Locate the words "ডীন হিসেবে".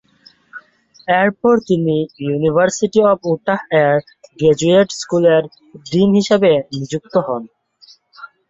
5.85-6.51